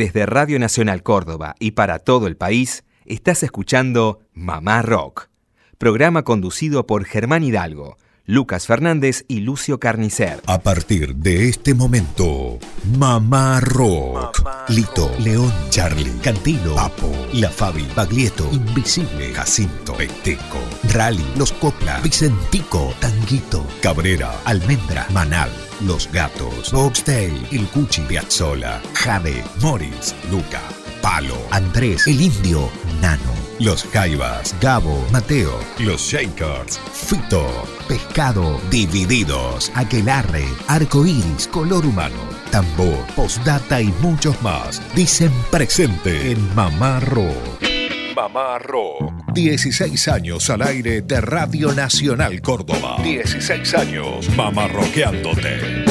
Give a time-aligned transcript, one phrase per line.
[0.00, 5.28] Desde Radio Nacional Córdoba y para todo el país, estás escuchando Mamá Rock,
[5.76, 10.40] programa conducido por Germán Hidalgo, Lucas Fernández y Lucio Carnicer.
[10.46, 12.58] A partir de este momento,
[12.98, 14.42] Mamá Rock.
[14.70, 20.60] Lito, León, Charlie, Cantino, Papo, La Fabi, Baglietto, Invisible, Jacinto, Peteco,
[20.94, 25.50] Rally, Los Copla, Vicentico, Tanguito, Cabrera, Almendra, Manal,
[25.82, 30.60] Los Gatos, Boxtail, El Cuchi, Piazzola, Jade, Morris, Luca,
[31.00, 32.68] Palo, Andrés, El Indio,
[33.00, 33.40] Nano.
[33.58, 37.46] Los Jaivas, Gabo, Mateo, Los Shakers, Fito,
[37.88, 42.16] Pescado, Divididos, Aquelarre, Arcoiris, Color Humano,
[42.50, 44.80] Tambor, Postdata y muchos más.
[44.94, 47.79] Dicen presente en Mamá Rock.
[48.20, 49.32] Mamá Rock.
[49.32, 52.98] 16 años al aire de Radio Nacional Córdoba.
[53.02, 55.86] 16 años mamá roqueándote.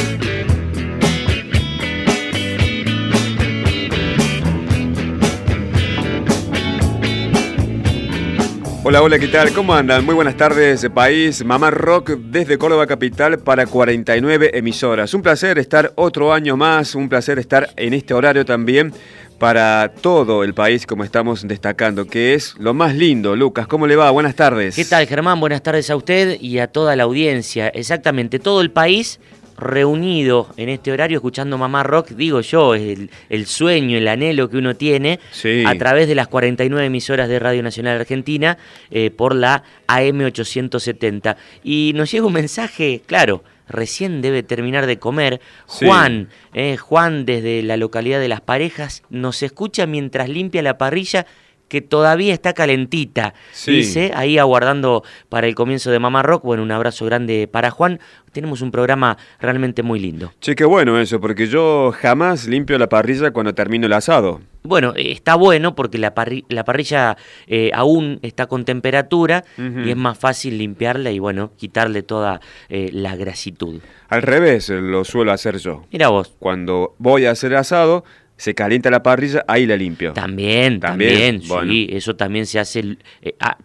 [8.83, 9.51] Hola, hola, ¿qué tal?
[9.51, 10.05] ¿Cómo andan?
[10.05, 11.43] Muy buenas tardes, país.
[11.43, 15.15] Mamá Rock desde Córdoba Capital para 49 emisoras.
[15.15, 18.93] Un placer estar otro año más, un placer estar en este horario también
[19.39, 23.35] para todo el país, como estamos destacando, que es lo más lindo.
[23.35, 24.11] Lucas, ¿cómo le va?
[24.11, 24.75] Buenas tardes.
[24.75, 25.39] ¿Qué tal, Germán?
[25.39, 27.69] Buenas tardes a usted y a toda la audiencia.
[27.69, 29.19] Exactamente, todo el país
[29.59, 34.57] reunido en este horario escuchando Mamá Rock, digo yo, el, el sueño, el anhelo que
[34.57, 35.19] uno tiene
[35.65, 38.57] a través de las 49 emisoras de Radio Nacional Argentina
[38.89, 41.35] eh, por la AM870.
[41.63, 45.39] Y nos llega un mensaje, claro, recién debe terminar de comer.
[45.65, 51.25] Juan, eh, Juan desde la localidad de Las Parejas, nos escucha mientras limpia la parrilla
[51.69, 53.33] que todavía está calentita.
[53.65, 56.43] Dice, ahí aguardando para el comienzo de Mamá Rock.
[56.43, 57.99] Bueno, un abrazo grande para Juan.
[58.33, 60.33] Tenemos un programa realmente muy lindo.
[60.41, 64.41] Che, qué bueno eso, porque yo jamás limpio la parrilla cuando termino el asado.
[64.63, 66.13] Bueno, eh, está bueno porque la,
[66.49, 67.17] la parrilla
[67.47, 72.89] eh, aún está con temperatura y es más fácil limpiarla y bueno, quitarle toda eh,
[72.91, 73.81] la grasitud.
[74.09, 75.85] Al revés, lo suelo hacer yo.
[75.91, 76.35] Mira vos.
[76.39, 78.03] Cuando voy a hacer asado,
[78.39, 80.13] se calienta la parrilla, ahí la limpio.
[80.13, 82.97] También, también, sí, eso también se hace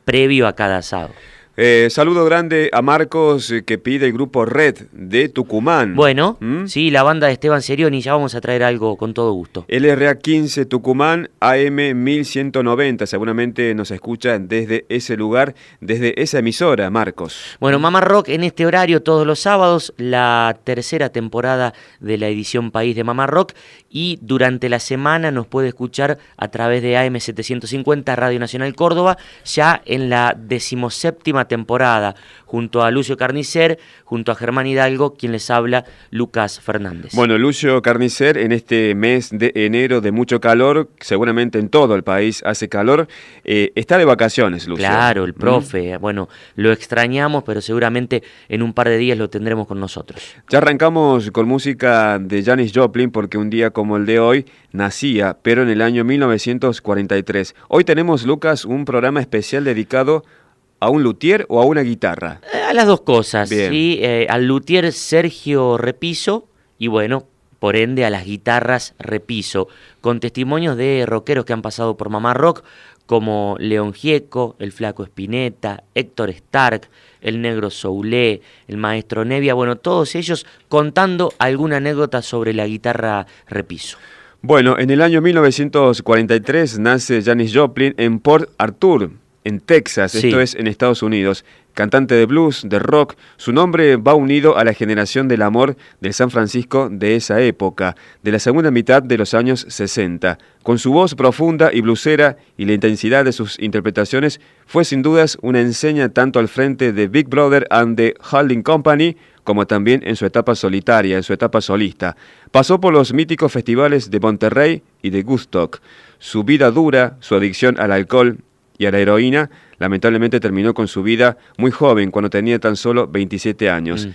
[0.04, 1.14] previo a cada asado.
[1.56, 5.94] Eh, saludo grande a Marcos eh, que pide el grupo Red de Tucumán.
[5.94, 6.66] Bueno, ¿Mm?
[6.66, 9.64] sí, la banda de Esteban Serioni, ya vamos a traer algo con todo gusto.
[9.68, 17.56] LRA 15 Tucumán, AM 1190, seguramente nos escuchan desde ese lugar, desde esa emisora, Marcos.
[17.60, 22.72] Bueno, Mamá Rock en este horario todos los sábados, la tercera temporada de la edición
[22.72, 23.52] País de Mamá Rock
[23.88, 29.18] y durante la semana nos puede escuchar a través de AM 750 Radio Nacional Córdoba,
[29.44, 35.50] ya en la decimoséptima temporada, junto a Lucio Carnicer, junto a Germán Hidalgo, quien les
[35.50, 37.12] habla, Lucas Fernández.
[37.14, 42.04] Bueno, Lucio Carnicer, en este mes de enero de mucho calor, seguramente en todo el
[42.04, 43.08] país hace calor,
[43.44, 44.86] eh, está de vacaciones, Lucio.
[44.86, 45.38] Claro, el ¿Mm?
[45.38, 50.22] profe, bueno, lo extrañamos, pero seguramente en un par de días lo tendremos con nosotros.
[50.48, 55.38] Ya arrancamos con música de Janis Joplin, porque un día como el de hoy nacía,
[55.42, 57.54] pero en el año 1943.
[57.68, 60.43] Hoy tenemos, Lucas, un programa especial dedicado ¿A
[60.80, 62.40] un luthier o a una guitarra?
[62.52, 63.98] Eh, a las dos cosas, ¿sí?
[64.02, 66.48] Eh, al luthier Sergio Repiso
[66.78, 67.26] y bueno,
[67.58, 69.68] por ende a las guitarras Repiso,
[70.00, 72.62] con testimonios de rockeros que han pasado por Mamá Rock,
[73.06, 76.88] como León Gieco, el Flaco Espineta, Héctor Stark,
[77.20, 83.26] el Negro Soulé, el Maestro Nevia, bueno, todos ellos contando alguna anécdota sobre la guitarra
[83.46, 83.98] Repiso.
[84.42, 89.10] Bueno, en el año 1943 nace Janis Joplin en Port Arthur,
[89.44, 91.44] en Texas, esto es en Estados Unidos.
[91.74, 96.14] Cantante de blues, de rock, su nombre va unido a la generación del amor del
[96.14, 100.38] San Francisco de esa época, de la segunda mitad de los años 60.
[100.62, 105.36] Con su voz profunda y blusera y la intensidad de sus interpretaciones, fue sin dudas
[105.42, 110.16] una enseña tanto al frente de Big Brother and the Holding Company, como también en
[110.16, 112.16] su etapa solitaria, en su etapa solista.
[112.50, 115.80] Pasó por los míticos festivales de Monterrey y de Gustock.
[116.18, 118.38] Su vida dura, su adicción al alcohol
[118.78, 123.06] y a la heroína, lamentablemente terminó con su vida muy joven, cuando tenía tan solo
[123.08, 124.06] 27 años.
[124.06, 124.10] Mm.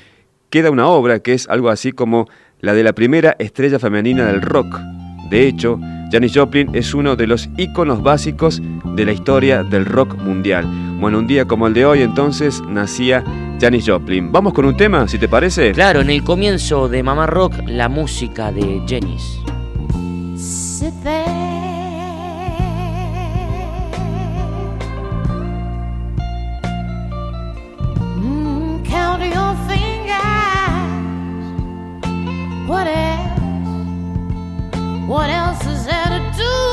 [0.49, 2.27] Queda una obra que es algo así como
[2.59, 4.79] la de la primera estrella femenina del rock.
[5.29, 5.79] De hecho,
[6.11, 8.61] Janis Joplin es uno de los íconos básicos
[8.95, 10.65] de la historia del rock mundial.
[10.99, 13.23] Bueno, un día como el de hoy entonces nacía
[13.61, 14.31] Janis Joplin.
[14.31, 15.71] Vamos con un tema, si te parece.
[15.71, 19.39] Claro, en el comienzo de Mamá Rock, la música de Janis.
[32.69, 33.39] What else?
[35.07, 36.68] What else is there to do?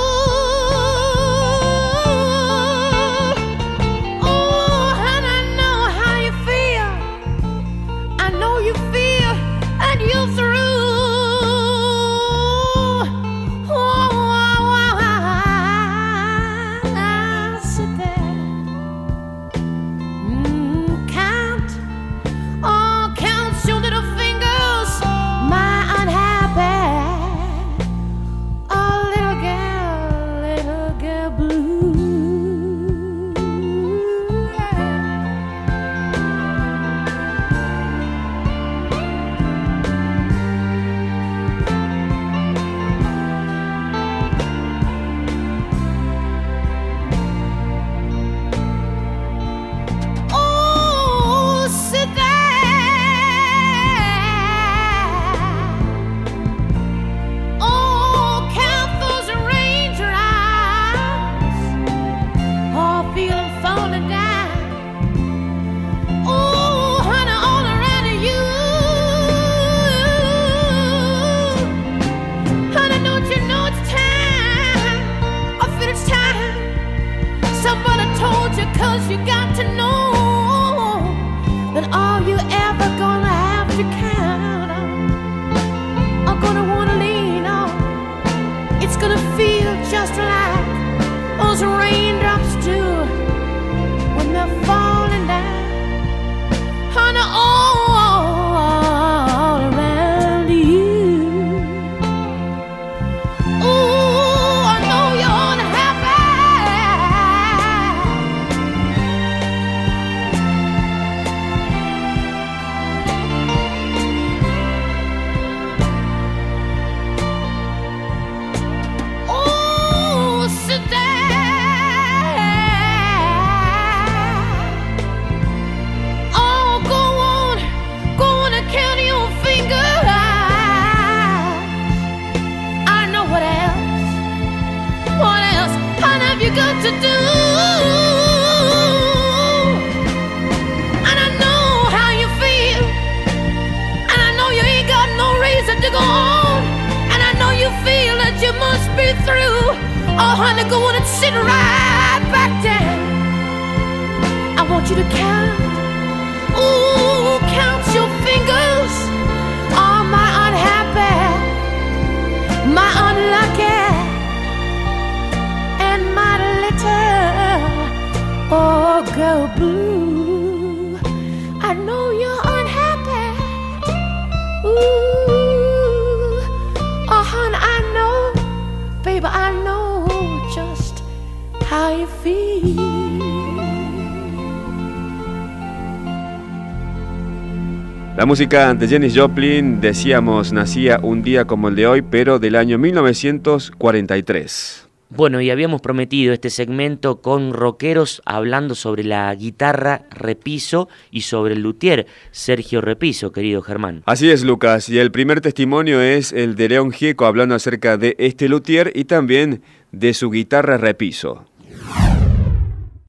[188.27, 192.57] La música de Jenny Joplin, decíamos, nacía un día como el de hoy, pero del
[192.57, 194.89] año 1943.
[195.11, 201.55] Bueno, y habíamos prometido este segmento con rockeros hablando sobre la guitarra Repiso y sobre
[201.55, 204.03] el luthier Sergio Repiso, querido Germán.
[204.07, 208.17] Así es, Lucas, y el primer testimonio es el de León Gieco hablando acerca de
[208.19, 209.63] este luthier y también
[209.93, 211.47] de su guitarra Repiso.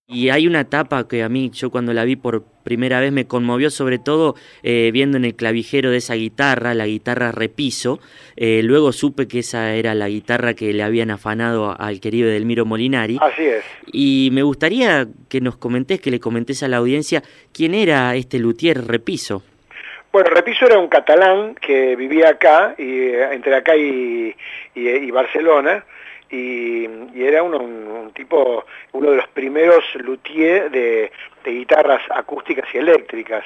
[0.10, 3.28] Y hay una etapa que a mí, yo cuando la vi por primera vez me
[3.28, 8.00] conmovió, sobre todo eh, viendo en el clavijero de esa guitarra, la guitarra repiso.
[8.38, 12.64] Eh, luego supe que esa era la guitarra que le habían afanado al querido Delmiro
[12.64, 13.18] Molinari.
[13.20, 13.66] Así es.
[13.92, 17.22] Y me gustaría que nos comentes, que le comentes a la audiencia,
[17.52, 19.44] quién era este luthier Repiso.
[20.14, 24.34] Bueno, Repiso era un catalán que vivía acá, y, eh, entre acá y,
[24.74, 25.84] y Barcelona
[26.30, 31.12] y, era un, tipo, uno de los primeros luthiers de,
[31.46, 33.46] guitarras acústicas y eléctricas.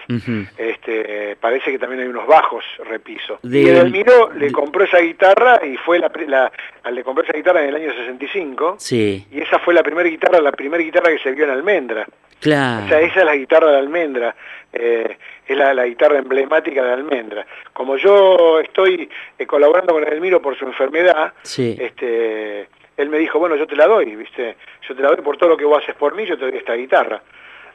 [0.58, 3.40] este, parece que también hay unos bajos, repiso.
[3.44, 6.52] Y Edelmiro le compró esa guitarra y fue la, la,
[6.92, 8.78] le compró esa guitarra en el año 65.
[8.80, 9.28] Sí.
[9.32, 12.08] Y esa fue la primera guitarra, la primera guitarra que se vio en Almendra.
[12.42, 12.86] Claro.
[12.86, 14.36] O sea, esa es la guitarra de Almendra.
[14.74, 15.18] Eh,
[15.48, 17.46] es la, guitarra emblemática de Almendra.
[17.74, 21.78] Como yo estoy eh, colaborando con Edelmiro por su enfermedad, sí.
[21.80, 22.68] este
[22.98, 24.58] él me dijo, bueno, yo te la doy, ¿viste?
[24.88, 26.58] Yo te la doy por todo lo que vos haces por mí, yo te doy
[26.58, 27.22] esta guitarra.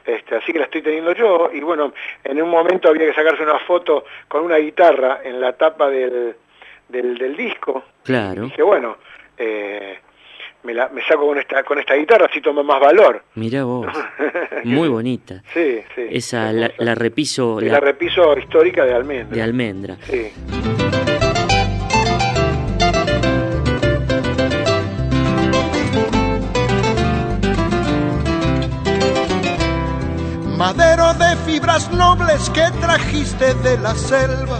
[0.05, 1.93] Este, así que la estoy teniendo yo y bueno,
[2.23, 6.35] en un momento había que sacarse una foto con una guitarra en la tapa del,
[6.87, 7.83] del, disco.
[8.03, 8.43] Claro.
[8.43, 8.97] Y dije, bueno,
[9.37, 9.99] eh,
[10.63, 13.23] me, la, me saco con esta, con esta guitarra, así toma más valor.
[13.35, 13.87] Mira vos,
[14.63, 15.41] muy bonita.
[15.53, 16.01] Sí, sí.
[16.09, 17.59] Esa, la, la, repiso...
[17.61, 19.35] La, la, repiso histórica de Almendra.
[19.35, 19.97] De Almendra.
[20.03, 20.31] Sí.
[30.57, 34.59] madero de fibras nobles que trajiste de la selva,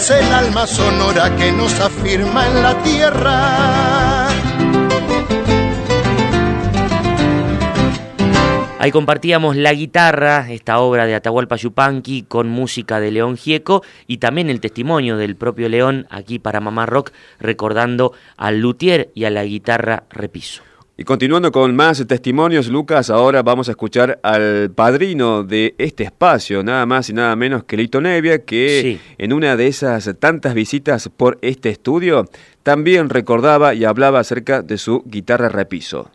[0.00, 4.28] Eres el alma sonora que nos afirma en la tierra.
[8.78, 14.16] Ahí compartíamos la guitarra, esta obra de Atahualpa Yupanqui con música de León Gieco y
[14.16, 19.30] también el testimonio del propio León aquí para Mamá Rock recordando al luthier y a
[19.30, 20.69] la guitarra repiso.
[21.00, 26.62] Y continuando con más testimonios, Lucas, ahora vamos a escuchar al padrino de este espacio,
[26.62, 31.08] nada más y nada menos que Lito Nevia, que en una de esas tantas visitas
[31.08, 32.28] por este estudio
[32.62, 36.10] también recordaba y hablaba acerca de su guitarra repiso.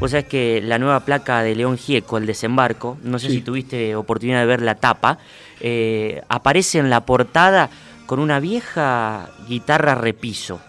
[0.00, 3.94] Pues es que la nueva placa de León Gieco, el desembarco, no sé si tuviste
[3.94, 5.20] oportunidad de ver la tapa,
[5.60, 7.70] eh, aparece en la portada
[8.06, 10.60] con una vieja guitarra repiso.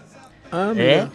[0.52, 1.08] Ah, ¿eh?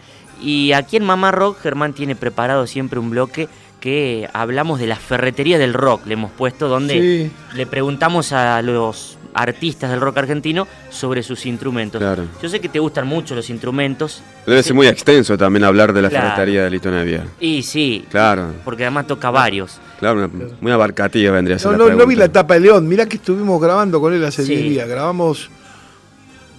[0.44, 3.48] Y aquí en Mamá Rock, Germán tiene preparado siempre un bloque
[3.80, 9.18] que hablamos de la ferretería del rock, le hemos puesto, donde le preguntamos a los
[9.34, 12.02] artistas del rock argentino sobre sus instrumentos.
[12.42, 14.22] Yo sé que te gustan mucho los instrumentos.
[14.46, 17.26] Debe ser muy extenso también hablar de la ferretería de Lito Nevia.
[17.40, 18.52] Y sí, claro.
[18.64, 19.80] porque además toca varios.
[19.98, 21.76] Claro, muy abarcativa vendría a ser.
[21.76, 24.62] No, no, vi la etapa de León, mirá que estuvimos grabando con él hace 10
[24.62, 24.88] días.
[24.88, 25.50] Grabamos,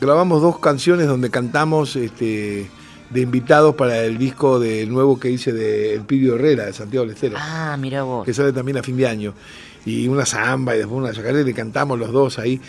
[0.02, 2.70] grabamos dos canciones donde cantamos este,
[3.10, 7.06] de invitados para el disco de nuevo que hice de El Pidio Herrera, de Santiago
[7.06, 7.38] Lestero.
[7.40, 8.26] Ah, mira vos.
[8.26, 9.34] Que sale también a fin de año.
[9.86, 12.60] Y una samba y después una chacarera y le cantamos los dos ahí.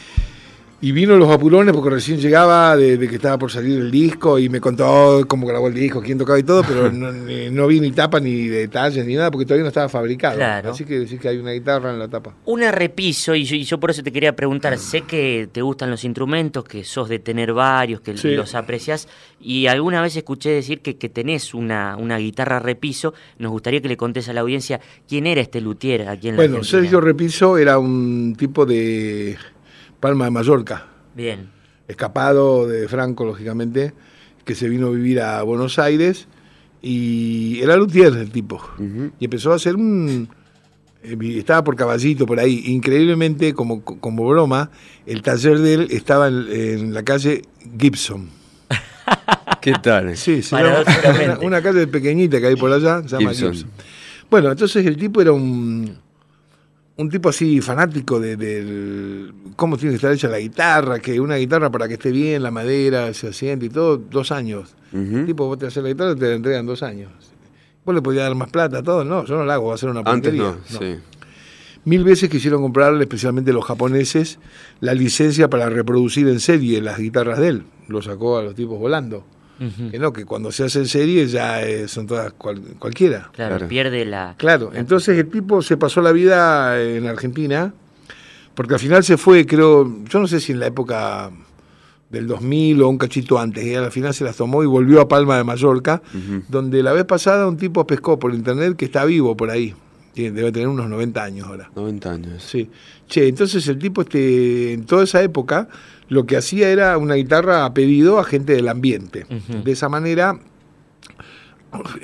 [0.79, 4.51] Y vino los apurones porque recién llegaba de, que estaba por salir el disco y
[4.51, 8.21] me contó cómo grabó el disco, quién tocaba y todo, pero no, vi ni tapa
[8.21, 10.71] ni detalles ni nada porque todavía no estaba fabricado.
[10.71, 12.35] Así que decís que hay una guitarra en la tapa.
[12.45, 16.65] Una repiso, y yo, por eso te quería preguntar, sé que te gustan los instrumentos,
[16.65, 19.09] que sos de tener varios, que los aprecias,
[19.41, 23.15] y alguna vez escuché decir que, que tenés una, una guitarra repiso.
[23.39, 26.43] Nos gustaría que le contés a la audiencia quién era este luthier aquí en la
[26.43, 29.37] Bueno, Sergio Repiso era un tipo de
[30.07, 30.87] Palma de Mallorca.
[31.17, 31.49] Bien.
[31.89, 33.93] Escapado de Franco, lógicamente,
[34.45, 36.29] que se vino a vivir a Buenos Aires
[36.81, 38.63] y era luthier el tipo.
[39.19, 40.29] Y empezó a hacer un...
[41.03, 42.63] Eh, estaba por caballito por ahí.
[42.67, 44.71] Increíblemente, como, como broma,
[45.07, 47.43] el taller de él estaba en, la calle
[47.77, 48.29] Gibson.
[49.61, 50.17] ¿Qué tal?
[50.17, 50.55] Sí, sí
[51.43, 53.69] una, calle pequeñita que hay por allá, se llama Gibson.
[54.31, 56.06] Bueno, entonces el tipo era un
[56.99, 61.71] un tipo así fanático de, cómo tiene que estar hecha la guitarra, que una guitarra
[61.71, 64.75] para que esté bien, la madera, se asiente y todo, dos años.
[65.27, 67.11] Tipo, vos te haces la guitarra y te la entregan dos años.
[67.85, 69.91] Vos le podías dar más plata, todo, no, yo no la hago, va a ser
[69.91, 70.49] una porquería.
[70.49, 70.97] Antes no, Sí.
[71.85, 74.41] Mil veces quisieron comprarle, especialmente los japoneses,
[74.81, 77.65] la licencia para reproducir en serie las guitarras de él.
[77.87, 79.25] Lo sacó a los tipos volando.
[79.59, 83.31] Que no, que cuando se hace en serie ya eh, son todas cualquiera.
[83.33, 84.35] Claro, pierde la...
[84.37, 87.73] Claro, entonces el tipo se pasó la vida en Argentina,
[88.55, 91.31] porque al final se fue, creo, yo no sé si en la época
[92.11, 95.09] del 2000 o un cachito antes, y al final se las tomó y volvió a
[95.09, 96.03] Palma de Mallorca,
[96.49, 99.75] donde la vez pasada un tipo pescó por internet que está vivo por ahí.
[100.15, 101.71] Debe tener unos 90 años ahora.
[101.77, 102.43] 90 años.
[102.43, 102.71] Sí.
[103.07, 105.69] Che, entonces el tipo este, en toda esa época
[106.09, 109.27] lo que hacía era una guitarra a pedido a gente del ambiente.
[109.65, 110.39] De esa manera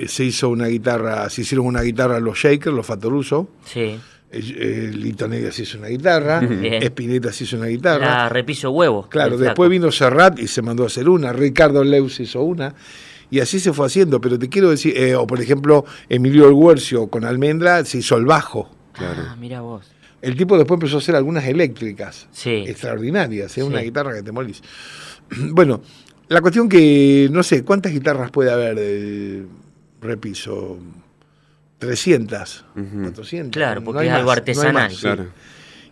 [0.07, 3.49] se hizo una guitarra, se hicieron una guitarra los Shakers, los Fatoruso.
[3.65, 3.99] Sí.
[4.31, 8.05] Lito Negra se hizo una guitarra, Espineta se hizo una guitarra.
[8.05, 9.07] La repiso huevo.
[9.09, 12.73] Claro, después vino Serrat y se mandó a hacer una, Ricardo Leus hizo una,
[13.29, 14.19] y así se fue haciendo.
[14.21, 18.25] Pero te quiero decir, eh, o por ejemplo, Emilio El con Almendra se hizo el
[18.25, 18.69] bajo.
[18.93, 19.23] Claro.
[19.27, 19.91] Ah, mira vos.
[20.23, 22.63] El tipo después empezó a hacer algunas eléctricas, sí.
[22.65, 23.63] extraordinarias, ¿eh?
[23.63, 24.61] una guitarra que te molís.
[25.51, 25.81] Bueno,
[26.29, 29.45] la cuestión que, no sé, ¿cuántas guitarras puede haber de
[29.99, 30.77] repiso?
[31.79, 32.65] 300,
[33.03, 33.51] 400.
[33.51, 34.93] Claro, porque es algo artesanal.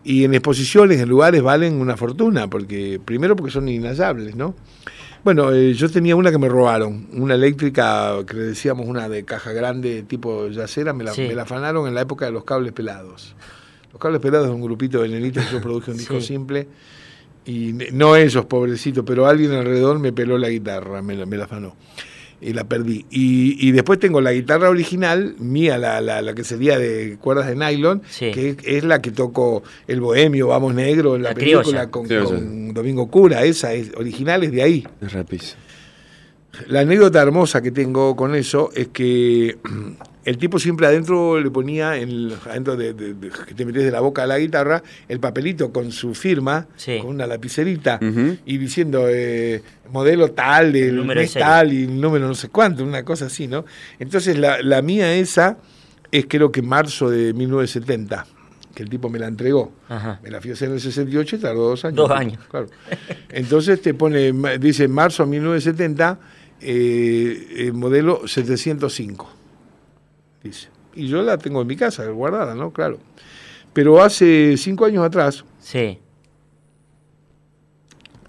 [0.04, 4.56] Y en exposiciones, en lugares, valen una fortuna, porque primero porque son inhallables, ¿no?
[5.24, 9.26] Bueno, eh, yo tenía una que me robaron, una eléctrica que le decíamos una de
[9.26, 12.72] caja grande tipo yacera, me la, me la afanaron en la época de los cables
[12.72, 13.36] pelados.
[14.02, 16.68] Los cables pelados es un grupito de nenitos que yo produje un disco simple
[17.46, 21.76] y no ellos, pobrecitos, pero alguien alrededor me peló la guitarra, me me la afanó
[22.42, 23.06] y la perdí.
[23.10, 28.02] Y, después tengo la guitarra original, mía, la, la, que sería de cuerdas de nylon,
[28.18, 32.08] que es, la que toco El Bohemio, Vamos Negro, en la, película con,
[32.74, 34.88] Domingo Cura, esa es original, es de ahí.
[35.02, 35.56] Es
[36.68, 39.58] La anécdota hermosa que tengo con eso es que
[40.24, 42.94] el tipo siempre adentro le ponía, en, adentro de,
[43.48, 46.68] que te metes de la boca a la guitarra, el papelito con su firma,
[47.02, 48.00] con una lapicerita,
[48.46, 53.04] y diciendo eh, modelo tal, el, número tal y el número no sé cuánto, una
[53.04, 53.66] cosa así, ¿no?
[54.00, 55.58] Entonces la, mía esa
[56.12, 58.26] es creo que marzo de 1970
[58.76, 59.74] que el tipo me la entregó.
[60.24, 61.98] Me la fui a hacer en el 68 y tardó dos años.
[61.98, 62.40] Dos años.
[62.50, 62.68] Claro.
[63.30, 66.20] Entonces te pone, dice marzo de 1970,
[66.62, 69.41] eh, modelo 705
[70.44, 70.70] dice.
[70.94, 72.72] Y yo la tengo en mi casa, guardada, ¿no?
[72.72, 73.00] Claro.
[73.74, 76.00] Pero hace cinco años atrás, sí.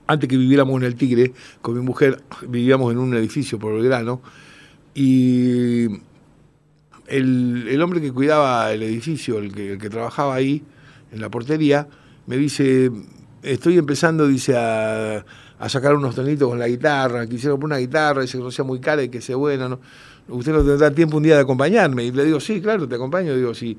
[0.06, 3.82] antes que viviéramos en el Tigre, con mi mujer vivíamos en un edificio por el
[3.82, 4.22] grano,
[4.94, 5.86] y
[7.08, 10.62] el, hombre que cuidaba el edificio, el que, el que trabajaba ahí,
[11.10, 11.88] en la portería,
[12.26, 12.90] me dice,
[13.42, 15.24] estoy empezando, dice, a,
[15.58, 18.64] a sacar unos tonitos con la guitarra, quisiera poner una guitarra, dice que no sea
[18.64, 19.80] muy cara y que sea buena, ¿no?
[20.28, 22.04] Usted no tendrá tiempo un día de acompañarme.
[22.04, 23.36] Y le digo, sí, claro, te acompaño.
[23.36, 23.76] Digo, si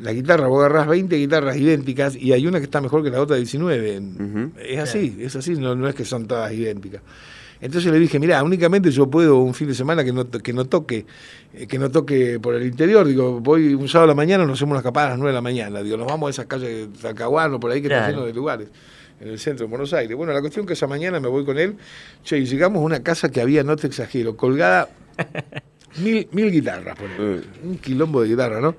[0.00, 3.20] la guitarra, vos agarrás 20 guitarras idénticas y hay una que está mejor que la
[3.20, 4.02] otra 19.
[4.68, 7.02] Es así, es así, no, no es que son todas idénticas.
[7.60, 10.66] Entonces le dije, mira, únicamente yo puedo un fin de semana que no, que no
[10.66, 11.06] toque,
[11.54, 13.06] eh, que no toque por el interior.
[13.06, 15.34] Digo, voy un sábado a la mañana, nos hacemos una escapada a las 9 de
[15.34, 15.82] la mañana.
[15.82, 18.68] Digo, nos vamos a esas calles de Talcahuano, por ahí que está lleno de lugares,
[19.18, 20.14] en el centro de Buenos Aires.
[20.16, 21.76] Bueno, la cuestión que esa mañana me voy con él,
[22.22, 24.88] che, y llegamos a una casa que había, no te exagero, colgada
[25.98, 27.42] mil, mil guitarras, por mm.
[27.64, 28.76] un quilombo de guitarra, ¿no?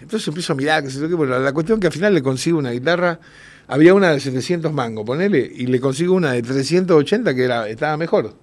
[0.00, 2.58] Entonces empiezo a mirar, que se que, bueno, la cuestión que al final le consigo
[2.58, 3.20] una guitarra,
[3.68, 7.96] había una de 700 mangos, ponele, y le consigo una de 380 que era, estaba
[7.96, 8.34] mejor.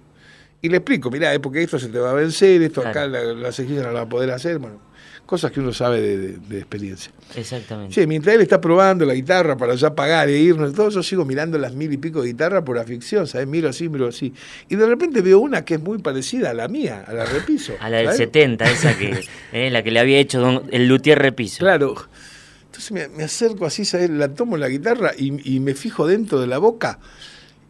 [0.62, 3.22] Y le explico, mirá, es porque esto se te va a vencer, esto acá la,
[3.22, 4.89] la no la va a poder hacer, bueno
[5.30, 7.12] cosas que uno sabe de, experiencia.
[7.36, 7.94] Exactamente.
[7.94, 11.24] Sí, mientras él está probando la guitarra para ya pagar e irnos, todo yo sigo
[11.24, 13.46] mirando las mil y pico de guitarras por afición, ¿sabes?
[13.46, 14.34] Miro así, miro así.
[14.68, 17.74] Y de repente veo una que es muy parecida a la mía, a la Repiso.
[17.78, 21.60] a la del 70, esa que, eh, la que le había hecho el luthier Repiso.
[21.60, 21.94] Claro.
[22.66, 24.10] Entonces me, acerco así, ¿sabes?
[24.10, 26.98] La tomo la guitarra y, y me fijo dentro de la boca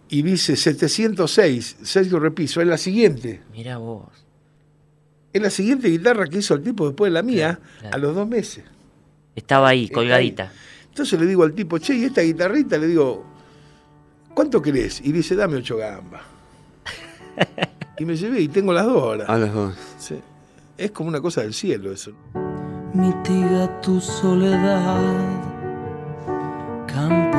[0.08, 3.42] y dice 706, Sergio Repiso, es la siguiente.
[3.52, 4.29] Mira vos.
[5.32, 8.28] Es la siguiente guitarra que hizo el tipo después de la mía, a los dos
[8.28, 8.64] meses.
[9.36, 10.52] Estaba ahí, colgadita.
[10.88, 12.76] Entonces le digo al tipo, che, ¿y esta guitarrita?
[12.76, 13.24] Le digo,
[14.34, 15.00] ¿cuánto querés?
[15.04, 16.22] Y dice, dame ocho gambas.
[17.98, 19.26] y me llevé y tengo las dos ahora.
[19.26, 19.74] A las dos.
[19.98, 20.20] Sí.
[20.76, 22.12] Es como una cosa del cielo eso.
[22.92, 25.14] Mitiga tu soledad,
[26.88, 27.29] campo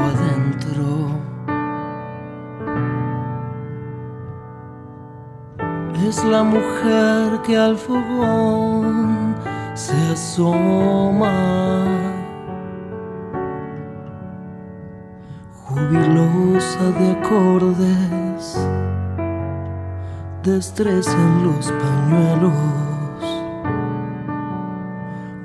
[6.12, 9.34] es la mujer que al fogón
[9.76, 11.32] se asoma.
[15.64, 18.44] Jubilosa de acordes,
[20.44, 23.24] destreza en los pañuelos,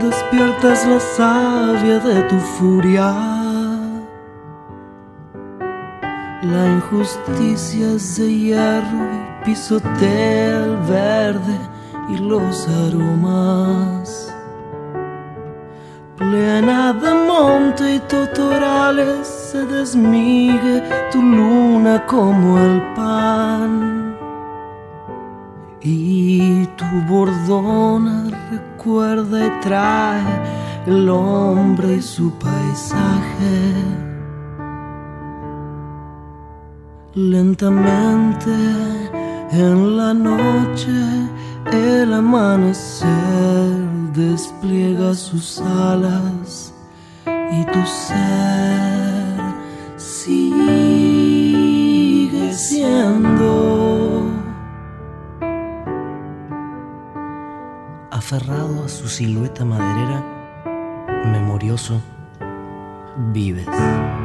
[0.00, 3.14] despiertas la savia de tu furia.
[6.42, 11.58] La injusticia es de hierro y pisotea el verde
[12.10, 14.34] y los aromas.
[16.16, 24.03] Plena de monte y totorales se desmigue tu luna como el pan
[25.84, 30.24] y tu bordona recuerda y trae
[30.86, 33.74] el hombre y su paisaje.
[37.14, 38.50] Lentamente
[39.52, 41.28] en la noche
[41.70, 43.04] el amanecer
[44.14, 46.72] despliega sus alas
[47.26, 49.38] y tu ser
[49.96, 50.94] sigue
[52.52, 53.83] siendo
[58.24, 60.24] aferrado a su silueta maderera,
[61.26, 62.00] memorioso,
[63.34, 63.66] vives.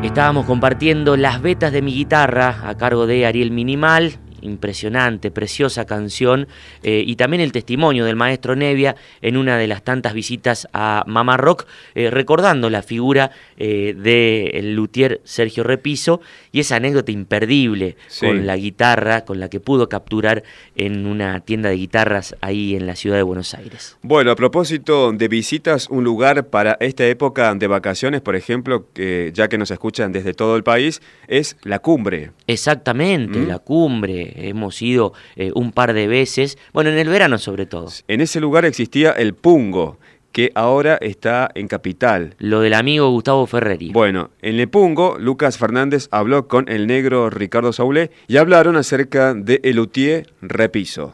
[0.02, 6.48] Estábamos compartiendo las vetas de mi guitarra a cargo de Ariel Minimal impresionante, preciosa canción,
[6.84, 11.04] eh, y también el testimonio del maestro Nevia en una de las tantas visitas a
[11.08, 16.22] Mamá Rock, eh, recordando la figura eh, del luthier Sergio Repiso
[16.52, 20.44] y esa anécdota imperdible con la guitarra, con la que pudo capturar
[20.76, 23.98] en una tienda de guitarras ahí en la ciudad de Buenos Aires.
[24.02, 29.32] Bueno, a propósito de visitas, un lugar para esta época de vacaciones, por ejemplo, que
[29.34, 32.32] ya que nos escuchan desde todo el país, es la cumbre.
[32.48, 33.48] Exactamente, ¿Mm?
[33.48, 37.90] la cumbre hemos ido eh, un par de veces, bueno, en el verano sobre todo.
[38.08, 39.98] En ese lugar existía el Pungo,
[40.32, 42.36] que ahora está en Capital.
[42.40, 43.92] Lo del amigo Gustavo Ferreri.
[43.92, 49.34] Bueno, en el Pungo, Lucas Fernández habló con el negro Ricardo Saulé y hablaron acerca
[49.34, 51.14] de Elutier Repiso.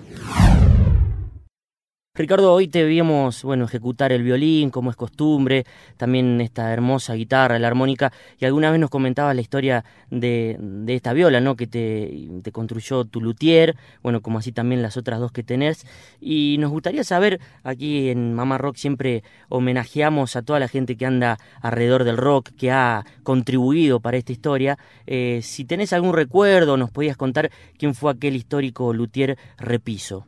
[2.18, 5.66] Ricardo, hoy te vimos bueno, ejecutar el violín, como es costumbre,
[5.98, 11.12] también esta hermosa guitarra, la armónica, y alguna vez nos comentabas la historia de, esta
[11.12, 11.58] viola, ¿no?
[11.58, 15.86] Que te, construyó tu luthier, bueno, como así también las otras dos que tenés.
[16.22, 21.06] Y nos gustaría saber, aquí en Mamá Rock siempre homenajeamos a toda la gente que
[21.06, 24.78] anda alrededor del rock, que ha contribuido para esta historia.
[25.06, 30.28] Eh, si tenés algún recuerdo, nos podías contar quién fue aquel histórico luthier Repiso.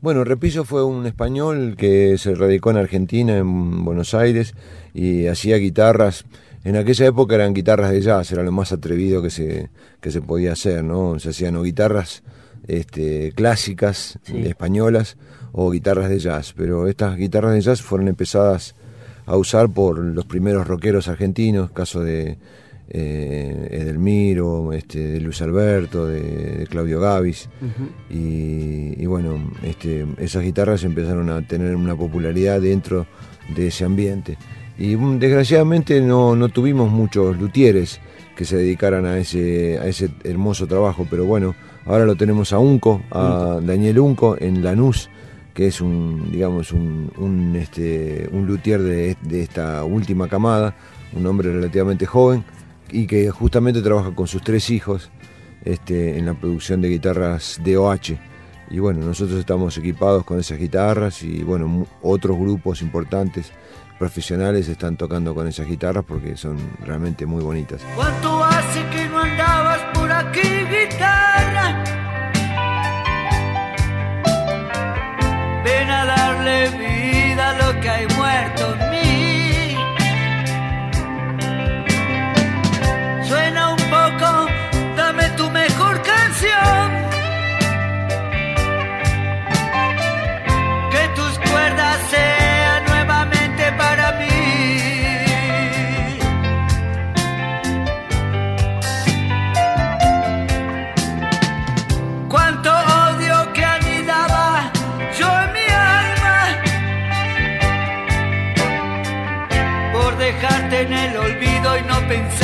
[0.00, 4.54] Bueno, Repiso fue un español que se radicó en Argentina, en Buenos Aires,
[4.94, 6.24] y hacía guitarras.
[6.62, 10.22] En aquella época eran guitarras de jazz, era lo más atrevido que se, que se
[10.22, 11.18] podía hacer, ¿no?
[11.18, 12.22] Se hacían o guitarras
[12.68, 15.16] este, clásicas, españolas,
[15.50, 16.54] o guitarras de jazz.
[16.56, 18.76] Pero estas guitarras de jazz fueron empezadas
[19.26, 22.38] a usar por los primeros rockeros argentinos, caso de
[22.90, 27.48] eh, Edelmiro, este, de Luis Alberto, de, Claudio Gavis.
[28.10, 33.06] y, bueno, este, esas guitarras empezaron a tener una popularidad dentro
[33.54, 34.38] de ese ambiente.
[34.78, 38.00] Y mm, desgraciadamente no, no tuvimos muchos luthieres
[38.36, 42.58] que se dedicaran a ese, a ese hermoso trabajo, pero bueno, ahora lo tenemos a
[42.60, 45.10] Unco, a Daniel Unco en Lanús,
[45.52, 50.76] que es un, digamos, un, un, este, un luthier de, de esta última camada,
[51.14, 52.44] un hombre relativamente joven,
[52.90, 55.10] y que justamente trabaja con sus tres hijos
[55.64, 58.18] este, en la producción de guitarras DOH.
[58.70, 63.52] Y bueno, nosotros estamos equipados con esas guitarras y bueno, otros grupos importantes
[63.98, 67.82] profesionales están tocando con esas guitarras porque son realmente muy bonitas.
[67.96, 69.07] ¿Cuánto hace que
[112.08, 112.37] been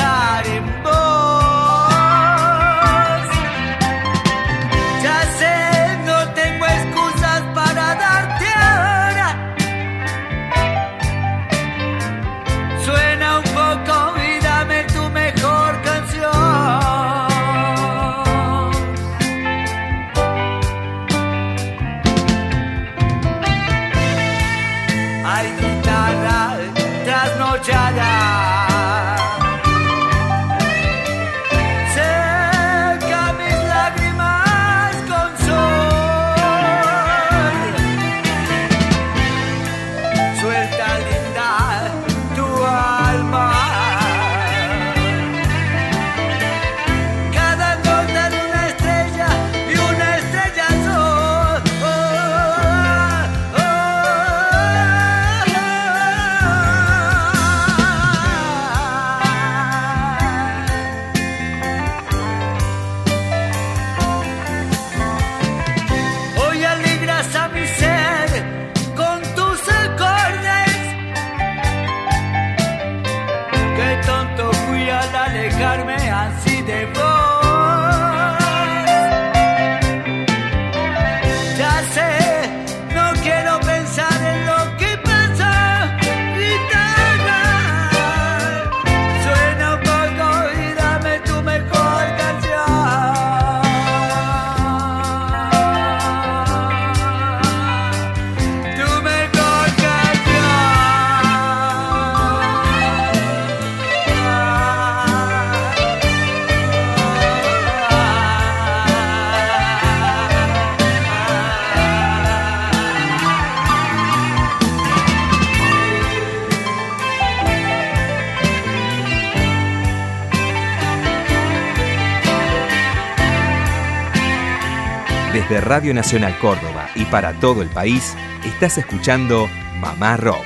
[125.65, 129.49] Radio Nacional Córdoba y para todo el país, estás escuchando
[129.81, 130.45] Mamá Rock,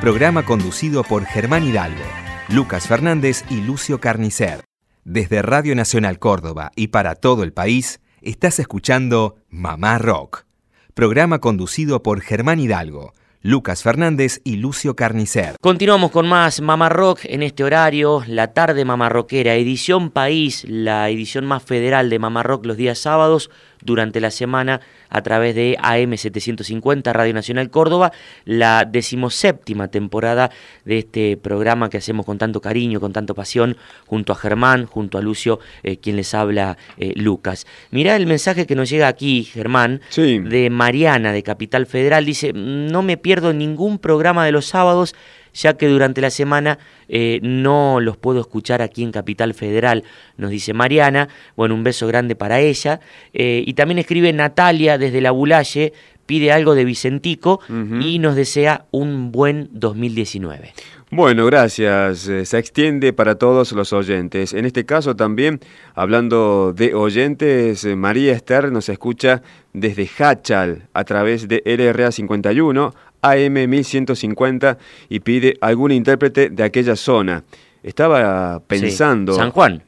[0.00, 2.02] programa conducido por Germán Hidalgo,
[2.48, 4.64] Lucas Fernández y Lucio Carnicer.
[5.04, 10.46] Desde Radio Nacional Córdoba y para todo el país, estás escuchando Mamá Rock,
[10.94, 15.54] programa conducido por Germán Hidalgo, Lucas Fernández y Lucio Carnicer.
[15.62, 21.46] Continuamos con más Mamá Rock en este horario, la tarde mamarroquera, edición país, la edición
[21.46, 23.48] más federal de Mamá Rock los días sábados
[23.82, 28.12] durante la semana a través de AM750 Radio Nacional Córdoba,
[28.44, 30.50] la decimoséptima temporada
[30.84, 35.18] de este programa que hacemos con tanto cariño, con tanto pasión, junto a Germán, junto
[35.18, 37.66] a Lucio, eh, quien les habla eh, Lucas.
[37.90, 43.02] Mirá el mensaje que nos llega aquí, Germán, de Mariana de Capital Federal, dice, no
[43.02, 45.14] me pierdo ningún programa de los sábados,
[45.54, 50.04] ya que durante la semana eh, no los puedo escuchar aquí en Capital Federal,
[50.36, 51.28] nos dice Mariana.
[51.56, 53.00] Bueno, un beso grande para ella.
[53.32, 55.92] Eh, y también escribe Natalia desde la Bulalle,
[56.26, 57.60] pide algo de Vicentico
[58.00, 60.72] y nos desea un buen 2019.
[61.12, 62.28] Bueno, gracias.
[62.28, 64.52] Eh, se extiende para todos los oyentes.
[64.52, 65.58] En este caso también,
[65.96, 73.68] hablando de oyentes, María Esther nos escucha desde Hachal a través de LRA 51 AM
[73.68, 74.78] 1150
[75.08, 77.44] y pide algún intérprete de aquella zona.
[77.82, 79.34] Estaba pensando...
[79.34, 79.82] San Juan.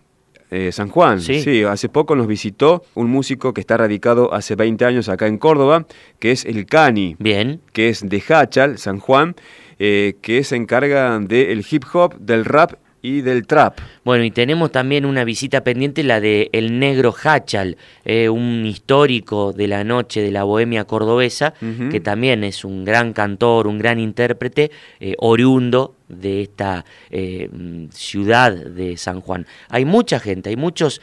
[0.54, 1.64] Eh, San Juan, ¿Sí?
[1.64, 5.86] hace poco nos visitó un músico que está radicado hace 20 años acá en Córdoba,
[6.18, 7.16] que es el Cani.
[7.18, 7.62] Bien.
[7.72, 9.34] Que es de Hachal, San Juan,
[9.78, 13.80] eh, que se encarga del hip hop, del rap y del trap.
[14.04, 19.52] Bueno, y tenemos también una visita pendiente, la de El Negro Hachal, eh, un histórico
[19.52, 21.54] de la noche de la bohemia cordobesa,
[21.90, 27.48] que también es un gran cantor, un gran intérprete, eh, oriundo de esta eh,
[27.90, 29.46] ciudad de San Juan.
[29.68, 31.00] Hay mucha gente, hay muchos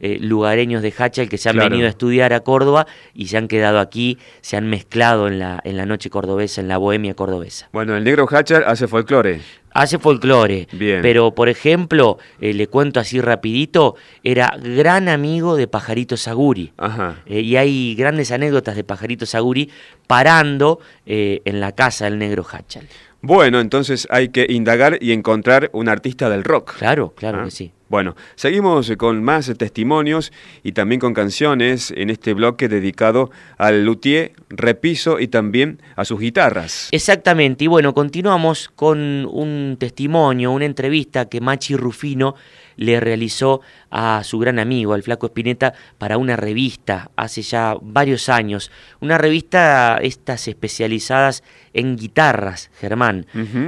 [0.00, 3.78] lugareños de Hachal que se han venido a estudiar a Córdoba y se han quedado
[3.78, 7.68] aquí, se han mezclado en la, en la noche cordobesa, en la bohemia cordobesa.
[7.72, 9.40] Bueno, el negro Hachal hace folclore
[9.78, 10.66] hace folclore,
[11.02, 16.72] pero por ejemplo, eh, le cuento así rapidito, era gran amigo de Pajarito Saguri.
[17.26, 19.70] Eh, y hay grandes anécdotas de Pajarito Saguri
[20.06, 22.88] parando eh, en la casa del negro Hachal.
[23.20, 26.76] Bueno, entonces hay que indagar y encontrar un artista del rock.
[26.78, 27.44] Claro, claro ¿Ah?
[27.44, 27.72] que sí.
[27.88, 30.30] Bueno, seguimos con más testimonios
[30.62, 36.20] y también con canciones en este bloque dedicado al luthier, repiso y también a sus
[36.20, 36.88] guitarras.
[36.92, 42.34] Exactamente, y bueno, continuamos con un testimonio, una entrevista que Machi Rufino
[42.78, 43.60] le realizó
[43.90, 48.70] a su gran amigo, al flaco Espineta, para una revista hace ya varios años.
[49.00, 51.42] Una revista, estas especializadas
[51.74, 53.26] en guitarras, Germán.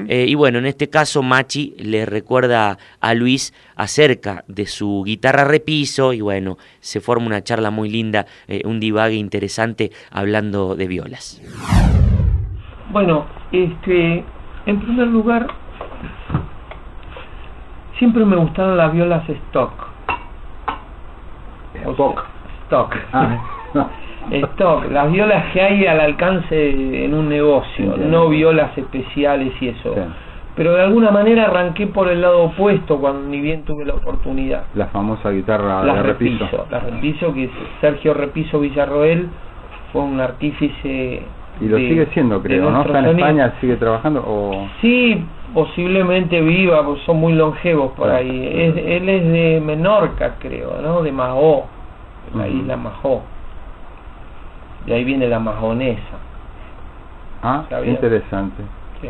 [0.09, 5.44] Eh, y bueno, en este caso Machi le recuerda a Luis acerca de su guitarra
[5.44, 10.87] repiso y bueno, se forma una charla muy linda, eh, un divague interesante hablando de
[10.87, 11.42] violas.
[12.92, 14.25] Bueno, este,
[14.66, 15.49] en primer lugar,
[18.00, 19.72] siempre me gustaron las violas stock.
[21.74, 22.24] Stock.
[22.64, 22.96] Stock.
[23.12, 23.36] Ah.
[24.30, 29.94] stock, las violas que hay al alcance en un negocio, no violas especiales y eso.
[30.56, 34.64] Pero de alguna manera arranqué por el lado opuesto cuando ni bien tuve la oportunidad.
[34.74, 36.48] La famosa guitarra de repiso.
[36.70, 37.50] La repiso que
[37.82, 39.28] Sergio Repiso Villarroel
[39.92, 41.22] fue un artífice
[41.60, 42.82] y lo sigue siendo, creo, ¿no?
[42.82, 43.52] ¿Está en España?
[43.60, 44.24] ¿Sigue trabajando?
[44.26, 44.66] O...
[44.80, 45.22] Sí,
[45.54, 48.28] posiblemente viva, pues son muy longevos por ahí.
[48.28, 51.02] él es de Menorca, creo, ¿no?
[51.02, 51.66] De Mahó,
[52.34, 53.22] la isla Mahó.
[54.86, 56.18] De ahí viene la majonesa.
[57.42, 58.62] Ah, interesante.
[59.00, 59.08] Sí.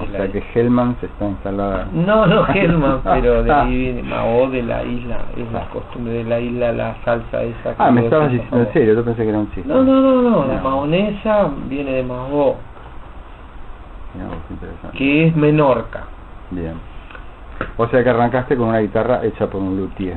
[0.00, 1.88] O sea que Hellman se está instalada.
[1.92, 6.24] No, no Hellman, pero de ahí viene Mao de la isla, es la costumbre de
[6.24, 7.74] la isla, la salsa esa.
[7.78, 9.68] ah, me estabas diciendo en serio, yo pensé que era un chiste.
[9.68, 12.02] No, no, no, no, la maonesa viene de
[14.96, 16.04] Que es Menorca.
[16.50, 16.74] Bien.
[17.76, 20.16] O sea que arrancaste con una guitarra hecha por un luthier.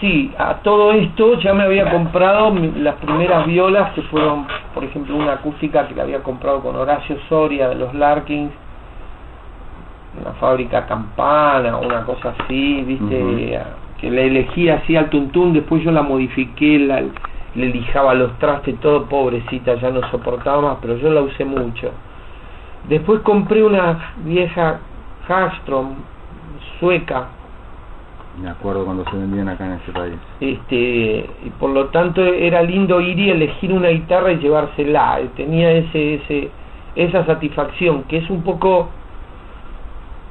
[0.00, 5.14] Sí, a todo esto ya me había comprado las primeras violas que fueron, por ejemplo,
[5.14, 8.52] una acústica que la había comprado con Horacio Soria de los Larkins
[10.20, 13.58] una fábrica campana, una cosa así, viste,
[13.98, 17.02] que la elegí así al tuntún, después yo la modifiqué, la,
[17.54, 21.90] le lijaba los trastes, todo pobrecita, ya no soportaba más, pero yo la usé mucho.
[22.88, 24.80] Después compré una vieja
[25.28, 25.94] Hagstrom
[26.80, 27.28] sueca.
[28.40, 30.14] Me acuerdo cuando se vendían acá en este país.
[30.40, 30.76] Este,
[31.44, 35.20] y por lo tanto era lindo ir y elegir una guitarra y llevársela.
[35.36, 36.50] Tenía ese, ese,
[36.96, 38.88] esa satisfacción, que es un poco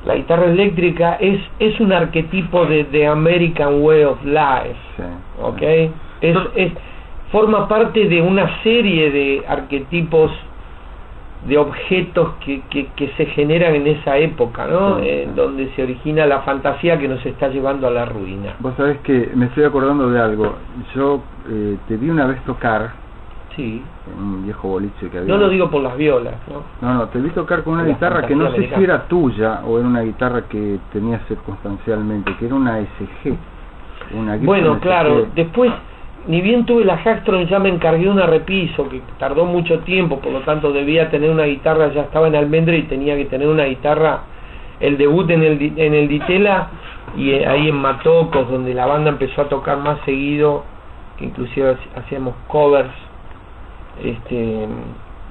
[0.05, 4.79] la guitarra eléctrica es, es un arquetipo de, de American Way of Life,
[5.39, 5.61] ¿ok?
[6.21, 6.71] Es, es,
[7.31, 10.31] forma parte de una serie de arquetipos
[11.47, 14.99] de objetos que, que, se generan en esa época, ¿no?
[14.99, 18.55] En donde se origina la fantasía que nos está llevando a la ruina.
[18.59, 20.53] Vos sabés que me estoy acordando de algo.
[20.93, 22.91] Yo eh, te vi una vez tocar.
[23.55, 23.83] Sí.
[24.15, 25.33] En un viejo boliche que había.
[25.33, 26.63] No lo digo por las violas, ¿no?
[26.87, 29.79] No, no, te vi tocar con una guitarra que no sé si era tuya o
[29.79, 33.35] era una guitarra que tenías circunstancialmente, que era una SG.
[34.13, 35.27] Una bueno, claro.
[35.35, 35.71] Después
[36.27, 40.31] ni bien tuve la Jackstrom ya me encargué una repiso que tardó mucho tiempo, por
[40.31, 43.65] lo tanto debía tener una guitarra, ya estaba en Almendra y tenía que tener una
[43.65, 44.21] guitarra,
[44.79, 46.69] el debut en el, en el Ditela
[47.17, 50.63] y eh, ahí en Matocos, donde la banda empezó a tocar más seguido,
[51.17, 52.93] que inclusive hacíamos covers,
[54.03, 54.67] este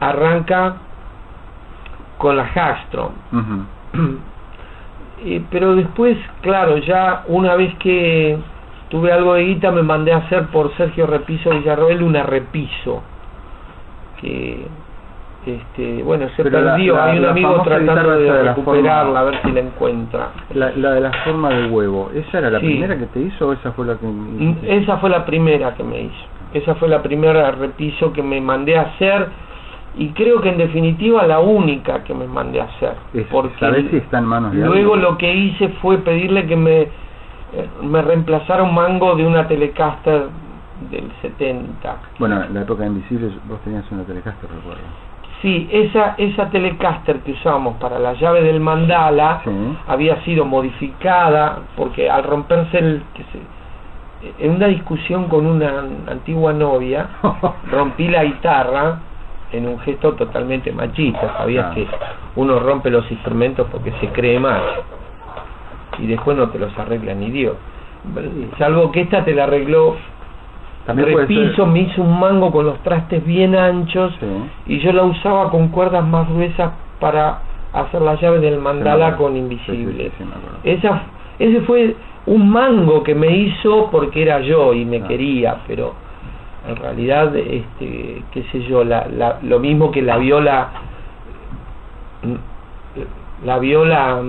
[0.01, 0.77] arranca
[2.19, 3.13] con la Jackstrom.
[5.23, 8.39] Eh, pero después, claro, ya una vez que
[8.91, 13.03] tuve algo de guita, me mandé a hacer por Sergio Repiso Villarroel una repiso.
[14.21, 14.67] Que,
[15.47, 17.01] este, bueno, se perdió.
[17.03, 20.29] Hay un amigo tratando de, recuperarla, a ver si la encuentra.
[20.53, 23.73] La, de la forma de huevo, ¿esa era la primera que te hizo o esa
[23.73, 24.07] fue la que.?
[24.07, 26.27] Mm, esa fue la primera que me hizo.
[26.53, 29.29] Esa fue la primera repiso que me mandé a hacer
[29.97, 32.95] y creo que en definitiva la única que me mandé a hacer.
[33.31, 36.89] porque si está en manos de Luego lo que hice fue pedirle que me
[37.83, 40.29] me reemplazaron mango de una Telecaster
[40.91, 41.97] del 70.
[42.19, 44.83] Bueno, en la época de Invisibles vos tenías una Telecaster, recuerdo.
[45.43, 49.41] Sí, esa, esa Telecaster que usamos para la llave del mandala
[49.89, 53.03] había sido modificada porque al romperse el...
[53.15, 57.09] Que se, en una discusión con una antigua novia,
[57.71, 59.01] rompí la guitarra
[59.51, 61.39] en un gesto totalmente machista.
[61.39, 61.75] Sabías ah.
[61.75, 61.87] que
[62.37, 64.61] uno rompe los instrumentos porque se cree más
[66.03, 67.57] y después no te los arregla ni Dios.
[68.59, 69.97] Salvo que esta te la arregló
[70.87, 74.13] también Repiso, me hizo un mango con los trastes bien anchos
[74.67, 77.41] y yo la usaba con cuerdas más gruesas para
[77.73, 80.11] hacer la llave del mandala con invisible.
[80.65, 81.03] Esa,
[81.39, 81.95] ese fue
[82.27, 85.07] un mango que me hizo porque era yo y me ah.
[85.07, 85.95] quería, pero
[86.69, 90.69] en realidad, este, qué sé yo, la, la, lo mismo que la viola,
[93.45, 94.21] la viola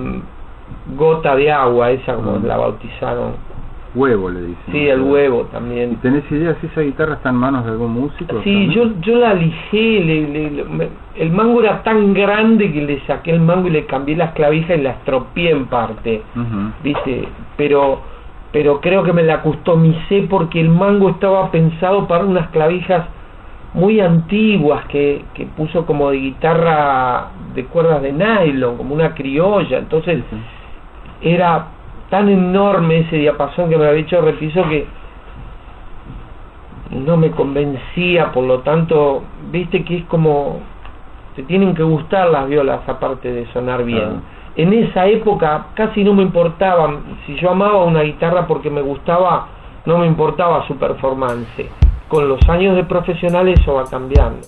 [0.97, 2.39] gota de agua, esa como ah.
[2.43, 3.51] la bautizaron.
[3.93, 4.63] Huevo le dicen.
[4.71, 5.91] Sí, el huevo también.
[5.93, 8.41] ¿Y tenés idea si esa guitarra está en manos de algún músico?
[8.43, 13.41] Sí, yo, yo la lijé, le, el mango era tan grande que le saqué el
[13.41, 16.21] mango y le cambié las clavijas y la estropeé en parte,
[16.81, 17.27] ¿viste?
[17.57, 17.99] Pero,
[18.53, 23.05] pero creo que me la customicé porque el mango estaba pensado para unas clavijas
[23.73, 29.79] muy antiguas que, que puso como de guitarra de cuerdas de nylon, como una criolla,
[29.79, 30.23] entonces
[31.21, 31.67] era
[32.09, 34.85] tan enorme ese diapasón que me había hecho repiso que
[36.91, 40.59] no me convencía, por lo tanto, viste que es como,
[41.35, 44.21] te tienen que gustar las violas aparte de sonar bien.
[44.57, 46.93] En esa época casi no me importaba,
[47.25, 49.47] si yo amaba una guitarra porque me gustaba,
[49.85, 51.69] no me importaba su performance.
[52.09, 54.41] Con los años de profesional eso va cambiando.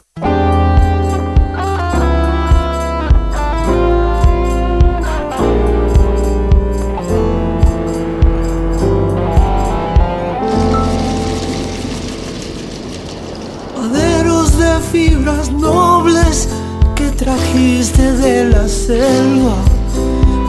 [14.93, 16.47] Fibras nobles
[16.95, 19.55] que trajiste de la selva,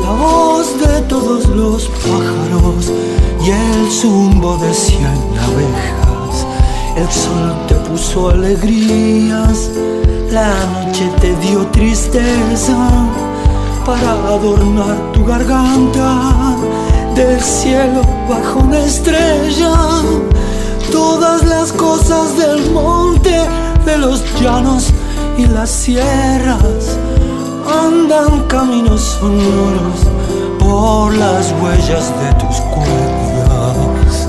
[0.02, 2.92] la voz de todos los pájaros
[3.42, 6.46] y el zumbo de cien abejas.
[6.94, 9.70] El sol te puso alegrías,
[10.30, 12.76] la noche te dio tristeza
[13.86, 16.54] para adornar tu garganta.
[17.14, 19.74] Del cielo bajo una estrella,
[20.92, 24.88] todas las cosas del monte de los llanos
[25.36, 26.98] y las sierras
[27.68, 30.00] andan caminos sonoros
[30.58, 34.28] por las huellas de tus cuerdas.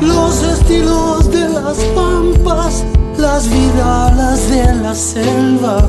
[0.00, 2.84] Los estilos de las pampas
[3.20, 5.86] las vidalas de la selva,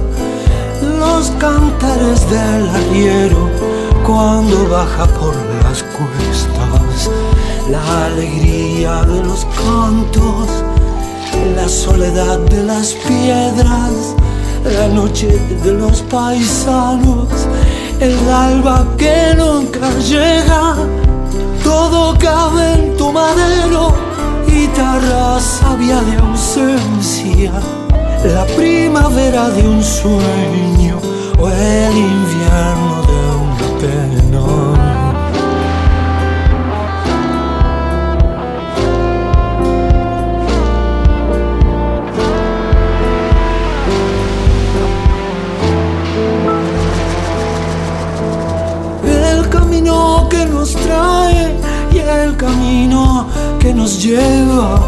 [0.99, 3.49] los cantares del arriero
[4.05, 7.09] cuando baja por las cuestas,
[7.69, 10.49] la alegría de los cantos,
[11.55, 14.15] la soledad de las piedras,
[14.65, 17.29] la noche de los paisanos,
[18.01, 20.75] el alba que nunca llega,
[21.63, 24.10] todo cabe en tu madero
[24.51, 27.53] guitarra sabia de ausencia,
[28.23, 30.99] la primavera de un sueño
[31.39, 34.21] o el invierno de una pena.
[49.03, 51.55] El camino que nos trae
[51.93, 53.27] y el camino
[53.81, 54.79] nos lleva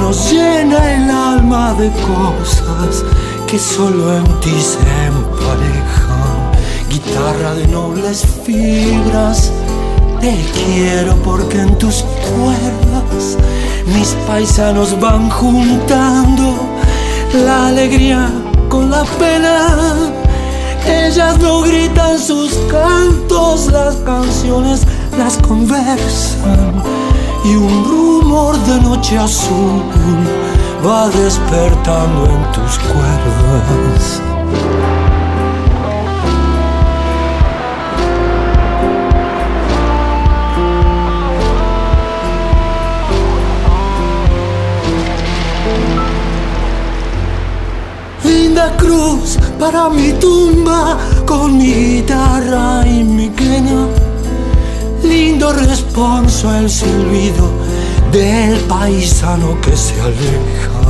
[0.00, 3.04] nos llena el alma de cosas
[3.46, 6.50] que solo en ti se emparejan.
[6.88, 9.52] Guitarra de nobles fibras,
[10.18, 13.36] te quiero porque en tus cuerdas
[13.94, 16.54] mis paisanos van juntando
[17.44, 18.30] la alegría
[18.70, 19.94] con la pena.
[20.86, 24.86] Ellas no gritan sus cantos, las canciones
[25.18, 26.82] las conversan
[27.44, 29.82] y un rumor de noche azul
[30.86, 34.22] va despertando en tus cuerdas.
[48.24, 54.05] Linda cruz para mi tumba con mi guitarra y mi quena.
[55.18, 57.48] Lindo responso el silbido
[58.12, 60.82] del paisano que se aleja.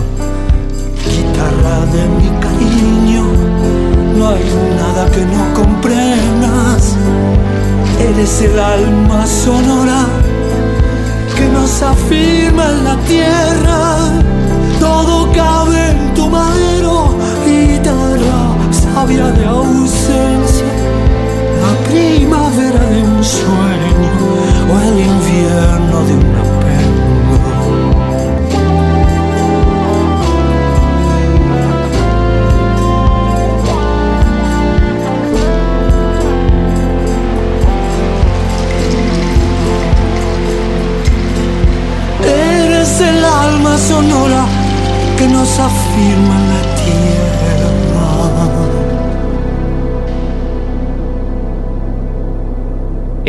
[1.09, 3.25] Guitarra de mi cariño,
[4.17, 4.45] no hay
[4.81, 6.97] nada que no comprendas.
[8.01, 10.07] Eres el alma sonora
[11.37, 13.81] que nos afirma en la tierra.
[14.81, 17.15] Todo cabe en tu madero,
[17.47, 20.56] guitarra sabia de ausencia.
[21.89, 24.17] Primavera de un sueño
[24.73, 26.66] o el invierno de una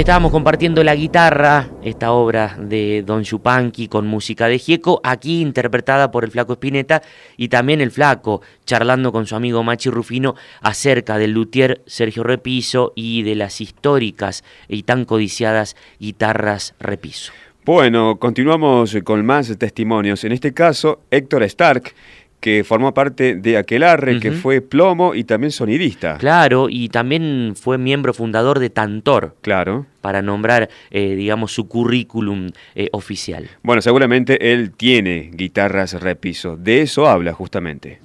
[0.07, 6.11] Estábamos compartiendo la guitarra, esta obra de Don Chupanqui con música de Gieco, aquí interpretada
[6.11, 7.01] por el Flaco Espineta
[7.35, 12.93] y también el Flaco, charlando con su amigo Machi Rufino acerca del luthier Sergio Repiso
[12.95, 17.33] y de las históricas y tan codiciadas guitarras Repiso.
[17.65, 20.23] Bueno, continuamos con más testimonios.
[20.23, 21.93] En este caso, Héctor Stark,
[22.39, 26.17] que formó parte de Aquelarre, que fue plomo y también sonidista.
[26.17, 29.35] Claro, y también fue miembro fundador de Tantor.
[29.41, 29.85] Claro.
[30.01, 33.49] Para nombrar, eh, digamos, su currículum eh, oficial.
[33.63, 36.55] Bueno, seguramente él tiene guitarras repiso.
[36.55, 37.99] De eso habla justamente.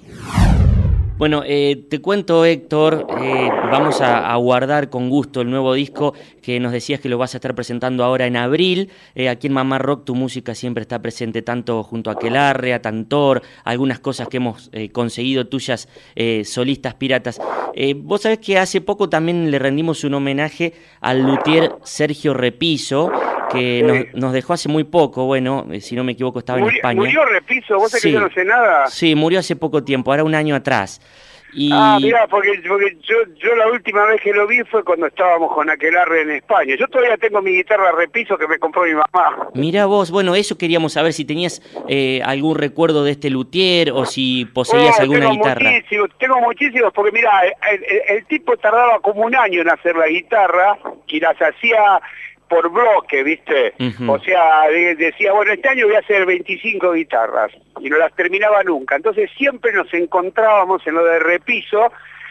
[1.23, 6.59] Bueno, eh, te cuento Héctor, eh, vamos a, guardar con gusto el nuevo disco que
[6.59, 8.91] nos decías que lo vas a estar presentando ahora en abril.
[9.14, 12.83] Eh, aquí en Mamá Rock tu música siempre está presente tanto junto a Quelarre, a
[12.83, 15.89] Tantor, algunas cosas que hemos conseguido tuyas
[16.43, 17.41] solistas piratas.
[17.99, 23.12] vos sabés que hace poco también le rendimos un homenaje al luthier Sergio Repiso,
[23.53, 27.01] que nos, dejó hace muy poco, bueno, si no me equivoco estaba en España.
[27.01, 27.77] ¿Murió Repiso?
[27.77, 28.87] ¿Vos sabés que yo no sé nada?
[28.89, 31.01] Sí, murió hace poco tiempo, ahora un año atrás.
[31.72, 32.78] Ah, mira, porque, yo,
[33.36, 36.76] yo la última vez que lo vi fue cuando estábamos con Aquelarre en España.
[36.78, 39.48] Yo todavía tengo mi guitarra repiso que me compró mi mamá.
[39.55, 44.07] Mira vos, bueno, eso queríamos saber si tenías eh, algún recuerdo de este luthier o
[44.07, 45.70] si poseías oh, alguna tengo guitarra.
[45.70, 47.30] Muchísimos, tengo muchísimos, porque mira,
[48.09, 52.00] el, tipo tardaba como un año en hacer la guitarra y las hacía
[52.53, 53.72] por bloque, ¿viste?
[54.07, 57.50] O sea, decía, bueno, este año voy a hacer 25 guitarras
[57.80, 58.94] y no las terminaba nunca.
[58.96, 61.90] Entonces siempre nos encontrábamos en lo de repiso.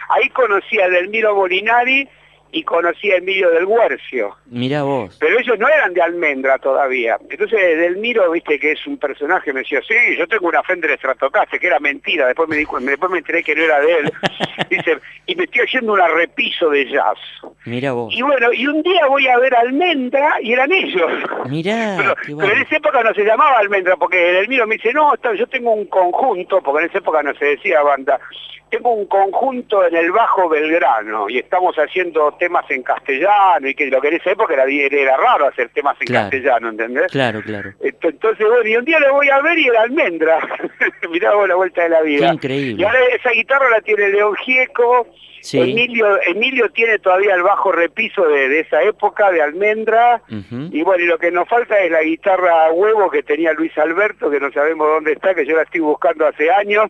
[0.10, 2.08] Ahí conocía a Delmiro Molinari
[2.52, 4.36] y conocí a Emilio del Huercio.
[4.48, 5.18] Mira vos.
[5.20, 7.18] Pero ellos no eran de Almendra todavía.
[7.30, 11.60] Entonces Delmiro, viste que es un personaje, me decía, sí, yo tengo una Fender Stratocaster,
[11.60, 14.14] que era mentira, después me dijo, después me enteré que no era de él.
[14.70, 17.18] Dice, y me estoy haciendo una repiso de jazz.
[17.66, 18.14] Mira vos.
[18.14, 21.12] Y bueno, y un día voy a ver Almendra y eran ellos.
[21.50, 22.16] Mira.
[22.26, 25.74] Pero, en esa época no se llamaba Almendra, porque Delmiro me dice, no, yo tengo
[25.74, 28.20] un conjunto, porque en esa época no se decía banda,
[28.72, 33.88] tengo un conjunto en el Bajo Belgrano y estamos haciendo temas en castellano y que
[33.88, 37.12] lo que en esa época era, era raro hacer temas en castellano, ¿entendés?
[37.12, 37.74] Claro, claro.
[37.82, 40.40] Entonces, bueno, y un día lo voy a ver y era almendra.
[41.12, 42.28] Mirá vos la vuelta de la vida.
[42.28, 42.82] Qué increíble.
[42.82, 45.08] Y ahora esa guitarra la tiene León Gieco.
[45.54, 50.22] Emilio, Emilio tiene todavía el bajo repiso de, esa época, de almendra.
[50.30, 54.30] Y bueno, y lo que nos falta es la guitarra huevo que tenía Luis Alberto,
[54.30, 56.90] que no sabemos dónde está, que yo la estoy buscando hace años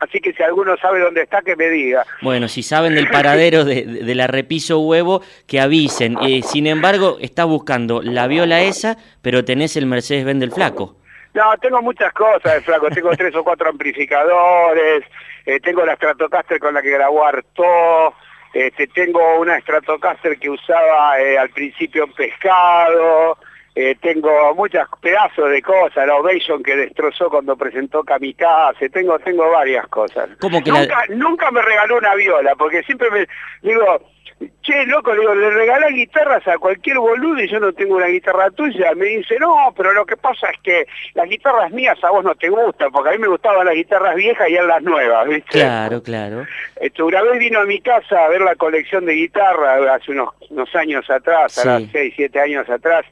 [0.00, 2.04] Así que si alguno sabe dónde está, que me diga.
[2.22, 6.16] Bueno, si saben del paradero de, de la repiso huevo, que avisen.
[6.22, 10.96] Eh, sin embargo, estás buscando la viola esa, pero tenés el Mercedes-Benz del flaco.
[11.34, 12.90] No, tengo muchas cosas del flaco.
[12.90, 15.04] Tengo tres o cuatro amplificadores,
[15.46, 18.14] eh, tengo la Stratocaster con la que grabó Arto,
[18.52, 23.38] este, tengo una Stratocaster que usaba eh, al principio en pescado,
[23.74, 29.50] eh, tengo muchos pedazos de cosas, la Ovation que destrozó cuando presentó Kamikaze, tengo, tengo
[29.50, 30.28] varias cosas.
[30.40, 33.26] nunca, nunca me regaló una viola, porque siempre me
[33.62, 34.00] digo,
[34.62, 38.06] che, loco, le digo, le regalás guitarras a cualquier boludo y yo no tengo una
[38.06, 38.92] guitarra tuya.
[38.94, 42.34] Me dice, no, pero lo que pasa es que las guitarras mías a vos no
[42.34, 45.60] te gustan, porque a mí me gustaban las guitarras viejas y a las nuevas, ¿viste?
[45.60, 46.46] Claro, claro.
[46.80, 50.30] Esto, una vez vino a mi casa a ver la colección de guitarras hace unos,
[50.48, 53.04] unos años atrás, a las 6, 7 años atrás,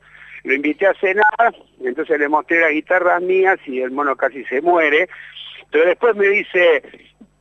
[0.49, 4.63] lo invité a cenar, entonces le mostré las guitarras mías y el mono casi se
[4.63, 5.07] muere,
[5.71, 6.83] pero después me dice,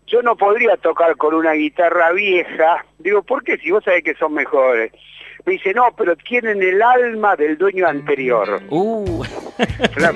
[0.08, 2.84] yo no podría tocar con una guitarra vieja.
[2.99, 3.58] Digo, ¿por qué?
[3.60, 4.91] Si vos sabés que son mejores.
[5.45, 8.62] Me dice, no, pero tienen el alma del dueño anterior.
[8.70, 9.24] Uh.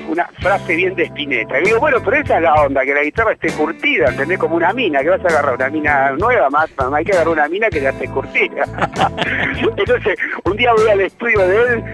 [0.08, 1.56] Una frase bien de espineta.
[1.60, 4.38] digo, bueno, pero esa es la onda, que la guitarra esté curtida, ¿entendés?
[4.38, 7.48] Como una mina, que vas a agarrar una mina nueva, más, hay que agarrar una
[7.48, 8.64] mina que ya esté curtida.
[9.78, 11.84] Entonces, un día voy al estudio de él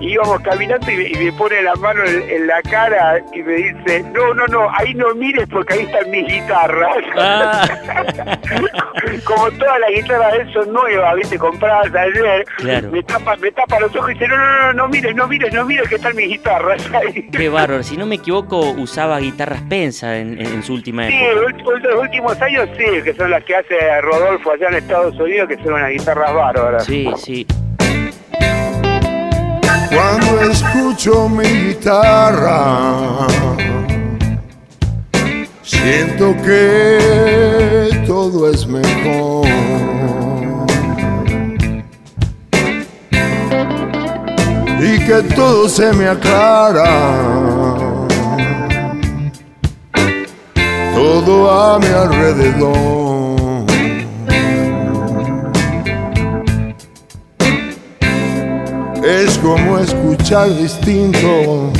[0.00, 4.46] íbamos caminando y me, pone la mano en, la cara y me dice, no, no,
[4.46, 6.96] no, ahí no mires porque ahí están mis guitarras.
[7.16, 7.66] Ah.
[9.24, 12.44] Como todas las guitarras de él son nuevas, viste, compradas ayer,
[12.90, 15.52] me, tapa, me tapa los ojos y dice, no, no, no, no mires, no mires,
[15.52, 17.28] no mires que están mis guitarras ahí.
[17.30, 21.18] Qué bárbaro, si no me equivoco usaba guitarras Pensa en, su última época.
[21.18, 25.18] Sí, en los últimos años sí, que son las que hace Rodolfo allá en Estados
[25.18, 26.84] Unidos, que son unas guitarras bárbaras.
[26.84, 27.46] Sí, sí.
[29.90, 33.26] Cuando escucho mi guitarra,
[35.62, 39.46] siento que todo es mejor.
[44.78, 46.84] Y que todo se me aclara.
[50.94, 53.15] Todo a mi alrededor.
[59.86, 61.72] Escuchar distinto.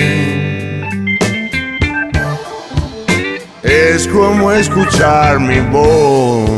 [3.63, 6.49] Es como escuchar mi voz.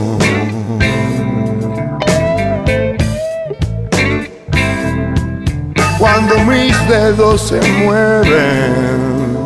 [5.99, 9.39] Cuando mis dedos se mueven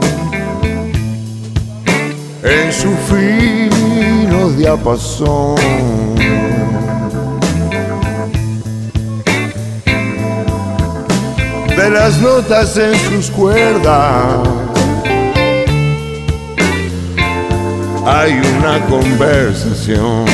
[2.43, 5.57] en su fino diapasón.
[11.77, 14.49] De las notas en sus cuerdas.
[18.07, 20.25] Hay una conversación.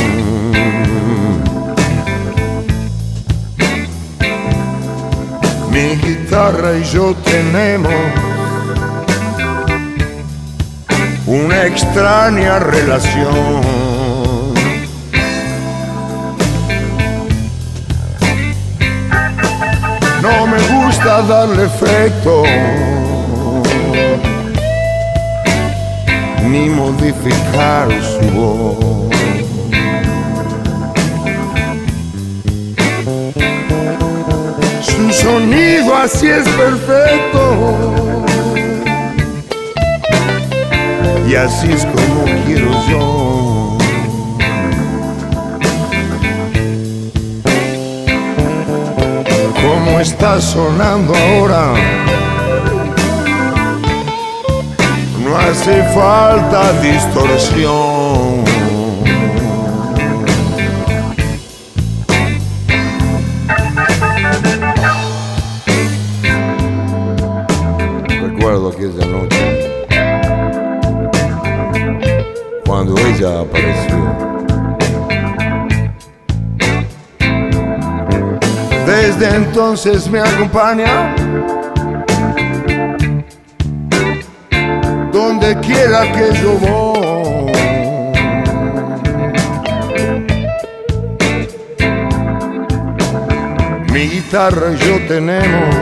[5.70, 7.92] Mi guitarra y yo tenemos
[11.26, 13.98] una extraña relación.
[20.28, 22.42] no me darle efecto
[26.44, 28.78] ni modificar su voz.
[34.82, 37.94] Su sonido así es perfecto
[41.28, 43.27] y así es como quiero yo.
[50.00, 51.72] Está sonando ahora.
[55.24, 58.67] No hace falta distorsión.
[79.58, 81.16] Entonces me acompaña.
[85.12, 87.52] Donde quiera que yo voy.
[93.92, 95.74] Mi guitarra y yo tenemos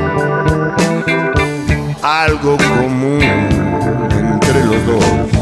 [2.02, 5.36] algo común entre los dos.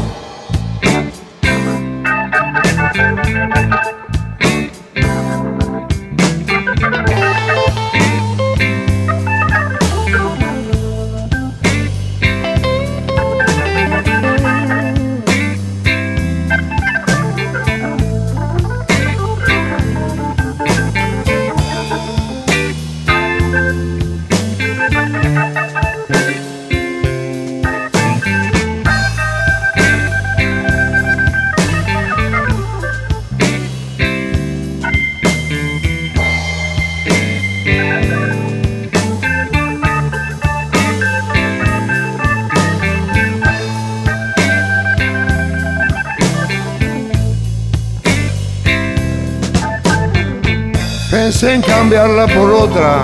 [51.27, 53.01] En cambiarla por otra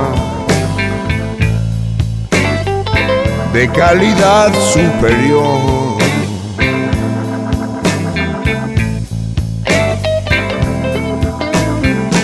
[3.51, 5.97] de calidad superior.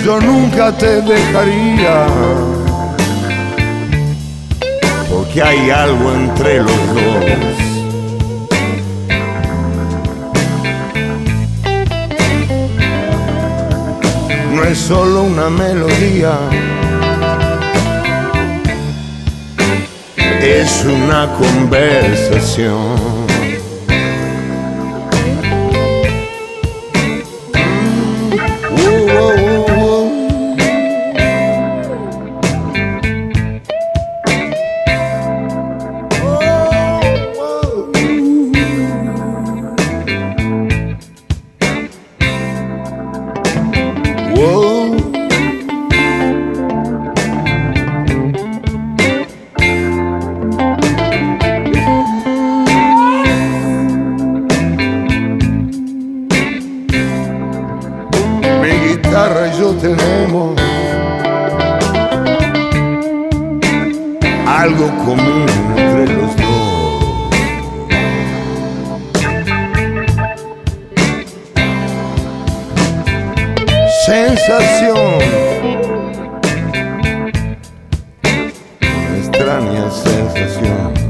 [0.05, 2.05] Yo nunca te dejaría,
[5.09, 7.46] porque hay algo entre los dos.
[14.69, 16.37] Es solo una melodía
[20.41, 22.86] es una conversación.
[80.07, 81.06] senseless young.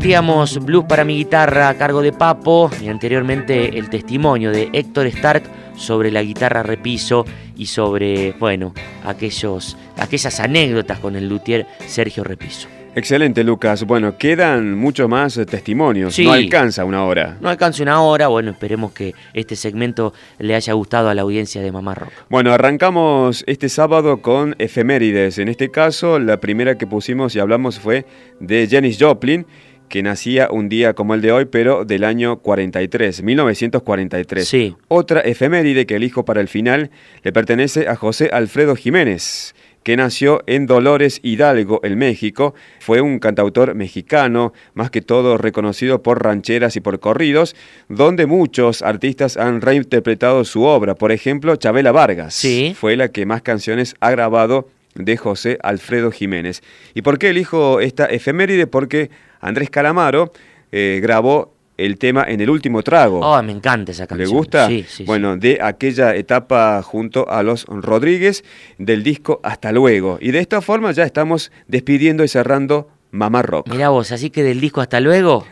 [0.00, 5.04] Compartíamos Blues para mi guitarra a cargo de Papo y anteriormente el testimonio de Héctor
[5.08, 5.42] Stark
[5.76, 8.72] sobre la guitarra repiso y sobre, bueno,
[9.04, 12.66] aquellos, aquellas anécdotas con el luthier Sergio Repiso.
[12.94, 13.84] Excelente, Lucas.
[13.84, 16.18] Bueno, quedan muchos más testimonios.
[16.18, 17.36] no alcanza una hora.
[17.40, 18.28] No alcanza una hora.
[18.28, 22.10] Bueno, esperemos que este segmento le haya gustado a la audiencia de Mamá Rock.
[22.30, 25.38] Bueno, arrancamos este sábado con efemérides.
[25.38, 28.06] En este caso, la primera que pusimos y hablamos fue
[28.40, 29.46] de Janis Joplin
[29.90, 34.48] que nacía un día como el de hoy, pero del año 43, 1943.
[34.48, 34.74] Sí.
[34.88, 36.90] Otra efeméride que elijo para el final
[37.22, 42.54] le pertenece a José Alfredo Jiménez, que nació en Dolores Hidalgo, en México.
[42.78, 47.56] Fue un cantautor mexicano, más que todo reconocido por rancheras y por corridos,
[47.88, 50.94] donde muchos artistas han reinterpretado su obra.
[50.94, 52.74] Por ejemplo, Chabela Vargas sí.
[52.78, 56.62] fue la que más canciones ha grabado de José Alfredo Jiménez.
[56.94, 58.66] ¿Y por qué elijo esta efeméride?
[58.66, 59.10] Porque
[59.40, 60.32] Andrés Calamaro
[60.72, 63.20] eh, grabó el tema en el último trago.
[63.20, 64.28] Oh, me encanta esa canción.
[64.28, 64.68] ¿Le gusta?
[64.68, 65.04] Sí, sí.
[65.04, 68.44] Bueno, de aquella etapa junto a los Rodríguez
[68.78, 70.18] del disco Hasta luego.
[70.20, 73.68] Y de esta forma ya estamos despidiendo y cerrando Mamá Rock.
[73.70, 75.46] Mira vos, así que del disco Hasta luego.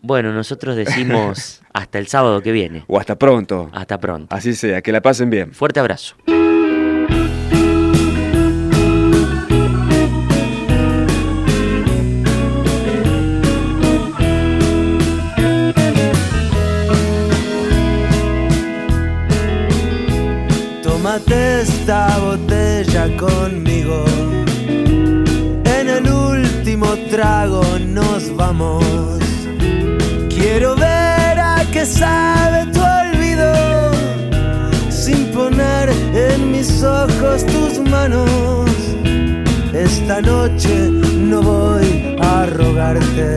[0.00, 2.84] Bueno, nosotros decimos hasta el sábado que viene.
[2.88, 3.70] O hasta pronto.
[3.72, 4.34] Hasta pronto.
[4.34, 5.52] Así sea, que la pasen bien.
[5.52, 6.16] Fuerte abrazo.
[21.16, 24.02] Esta botella conmigo.
[24.66, 28.82] En el último trago nos vamos.
[30.30, 33.52] Quiero ver a qué sabe tu olvido.
[34.88, 38.70] Sin poner en mis ojos tus manos.
[39.74, 43.36] Esta noche no voy a rogarte.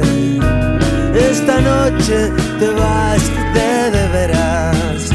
[1.14, 3.22] Esta noche te vas
[3.54, 5.15] de de veras.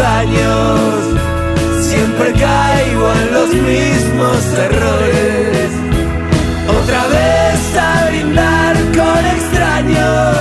[0.00, 0.80] años,
[1.80, 5.70] siempre caigo en los mismos errores,
[6.68, 10.36] otra vez a brindar con extraños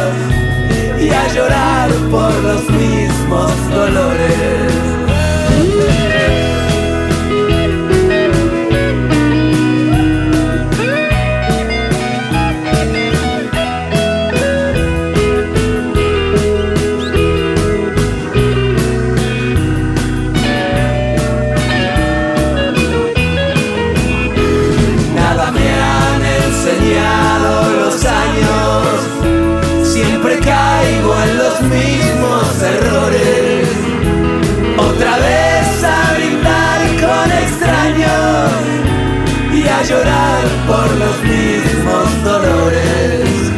[0.99, 4.42] y a llorar por los mismos dolores.
[40.68, 43.51] Por los mismos dolores.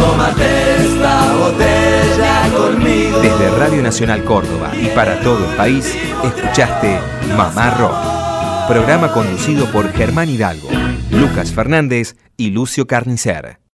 [0.00, 3.20] Tómate esta botella conmigo.
[3.20, 6.98] Desde Radio Nacional Córdoba y para todo el país, escuchaste
[7.36, 10.68] Mamá Rock, programa conducido por Germán Hidalgo,
[11.10, 13.58] Lucas Fernández y Lucio Carnicer.